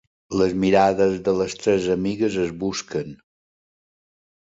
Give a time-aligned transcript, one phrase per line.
[0.41, 3.17] Les mirades de les tres amigues es busquen.